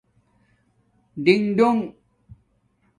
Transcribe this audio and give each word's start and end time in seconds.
ڈِڈِنگ 1.23 1.79